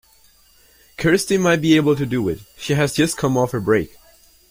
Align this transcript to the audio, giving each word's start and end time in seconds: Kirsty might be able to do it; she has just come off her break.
Kirsty 0.97 1.37
might 1.37 1.61
be 1.61 1.75
able 1.75 1.95
to 1.95 2.07
do 2.07 2.27
it; 2.27 2.39
she 2.57 2.73
has 2.73 2.95
just 2.95 3.17
come 3.17 3.37
off 3.37 3.51
her 3.51 3.59
break. 3.61 3.95